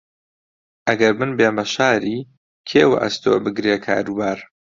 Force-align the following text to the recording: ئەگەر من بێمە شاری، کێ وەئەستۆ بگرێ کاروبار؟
ئەگەر 0.87 1.13
من 1.19 1.31
بێمە 1.37 1.65
شاری، 1.73 2.19
کێ 2.69 2.83
وەئەستۆ 2.91 3.31
بگرێ 3.45 3.75
کاروبار؟ 3.85 4.39